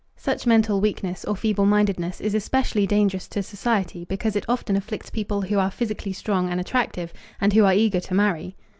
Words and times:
Such 0.17 0.47
mental 0.47 0.81
weakness, 0.81 1.23
or 1.25 1.35
feeble 1.35 1.67
mindedness, 1.67 2.21
is 2.21 2.33
especially 2.33 2.87
dangerous 2.87 3.27
to 3.27 3.43
society 3.43 4.03
because 4.05 4.35
it 4.35 4.45
often 4.49 4.75
afflicts 4.75 5.11
people 5.11 5.43
who 5.43 5.59
are 5.59 5.69
physically 5.69 6.11
strong 6.11 6.49
and 6.49 6.59
attractive, 6.59 7.13
and 7.39 7.53
who 7.53 7.65
are 7.65 7.73
eager 7.75 7.99
to 7.99 8.15
marry. 8.15 8.55